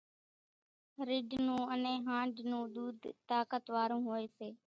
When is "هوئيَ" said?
4.07-4.27